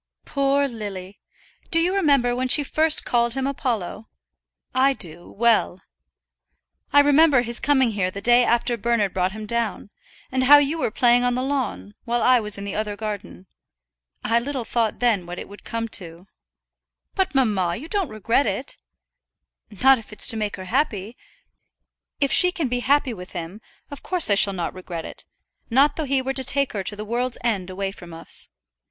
[0.25, 1.19] "Poor Lily!
[1.69, 4.09] Do you remember when she first called him Apollo?
[4.73, 5.83] I do, well.
[6.91, 9.91] I remember his coming here the day after Bernard brought him down,
[10.31, 13.45] and how you were playing on the lawn, while I was in the other garden.
[14.23, 16.25] I little thought then what it would come to."
[17.13, 18.77] "But, mamma, you don't regret it?"
[19.83, 21.15] "Not if it's to make her happy.
[22.19, 23.61] If she can be happy with him,
[23.91, 25.25] of course I shall not regret it;
[25.69, 28.49] not though he were to take her to the world's end away from us.